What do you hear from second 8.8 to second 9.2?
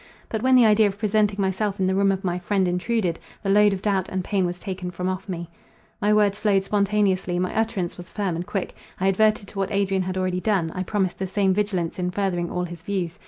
I